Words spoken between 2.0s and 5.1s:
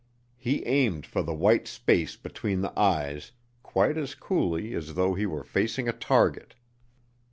between the eyes quite as coolly as